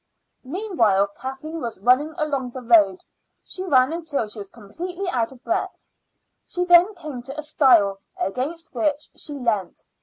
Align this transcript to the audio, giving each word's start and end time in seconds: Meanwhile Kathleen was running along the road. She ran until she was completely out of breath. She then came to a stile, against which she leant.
Meanwhile 0.43 1.09
Kathleen 1.15 1.61
was 1.61 1.77
running 1.79 2.15
along 2.17 2.49
the 2.49 2.63
road. 2.63 3.05
She 3.43 3.63
ran 3.63 3.93
until 3.93 4.27
she 4.27 4.39
was 4.39 4.49
completely 4.49 5.07
out 5.07 5.31
of 5.31 5.43
breath. 5.43 5.91
She 6.47 6.63
then 6.65 6.95
came 6.95 7.21
to 7.21 7.37
a 7.37 7.43
stile, 7.43 7.99
against 8.17 8.73
which 8.73 9.09
she 9.15 9.33
leant. 9.33 9.83